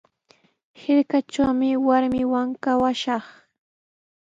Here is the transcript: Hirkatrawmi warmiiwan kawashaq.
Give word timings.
Hirkatrawmi 0.81 1.69
warmiiwan 1.87 2.49
kawashaq. 2.63 3.25